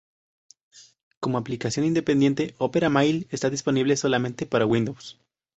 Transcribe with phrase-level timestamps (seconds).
[1.19, 5.19] Como aplicación independiente, Opera Mail está disponible solamente para Windows.